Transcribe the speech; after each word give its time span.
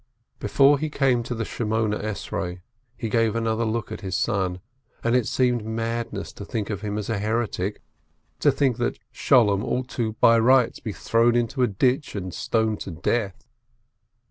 Before 0.39 0.79
he 0.79 0.89
came 0.89 1.21
to 1.21 1.35
the 1.35 1.43
Eighteen 1.43 1.69
Benedictions, 1.69 2.57
he 2.97 3.07
gave 3.07 3.35
another 3.35 3.65
look 3.65 3.91
at 3.91 4.01
his 4.01 4.17
son, 4.17 4.59
and 5.03 5.15
it 5.15 5.27
seemed 5.27 5.63
madness 5.63 6.33
to 6.33 6.43
think 6.43 6.71
of 6.71 6.81
him 6.81 6.97
as 6.97 7.07
a 7.07 7.19
heretic, 7.19 7.83
to 8.39 8.51
think 8.51 8.77
that 8.77 8.97
Sholem 9.13 9.63
ought 9.63 10.19
by 10.19 10.39
rights 10.39 10.77
to 10.79 10.83
be 10.85 10.91
thrown 10.91 11.35
into 11.35 11.61
a 11.61 11.67
ditch 11.67 12.15
and 12.15 12.33
stoned 12.33 12.79
to 12.79 12.89
death. 12.89 13.45